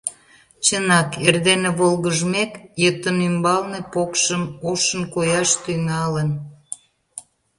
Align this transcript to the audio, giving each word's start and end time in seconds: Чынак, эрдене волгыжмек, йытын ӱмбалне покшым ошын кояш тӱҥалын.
Чынак, 0.65 1.09
эрдене 1.27 1.69
волгыжмек, 1.79 2.51
йытын 2.83 3.17
ӱмбалне 3.27 3.79
покшым 3.93 4.43
ошын 4.71 5.03
кояш 5.13 5.49
тӱҥалын. 5.63 6.29